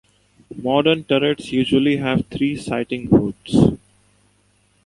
[0.63, 3.77] Modern turrets usually have three sighting-hoods.